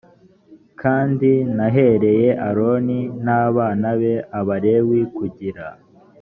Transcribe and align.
kandi 0.81 1.31
nahereye 1.55 2.27
aroni 2.47 2.99
n 3.25 3.27
abana 3.41 3.87
be 3.99 4.13
abalewi 4.39 4.99
kugira 5.17 5.65